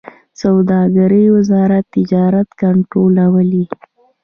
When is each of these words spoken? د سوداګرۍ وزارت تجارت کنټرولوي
د 0.03 0.03
سوداګرۍ 0.41 1.25
وزارت 1.35 1.83
تجارت 1.95 2.47
کنټرولوي 2.61 3.65